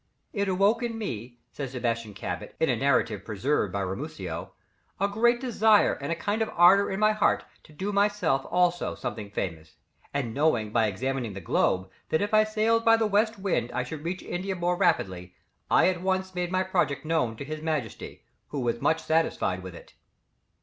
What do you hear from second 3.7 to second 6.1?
by Ramusio, "a great desire